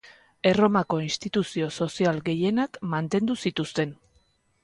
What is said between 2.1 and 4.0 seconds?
gehienak mantendu zituzten.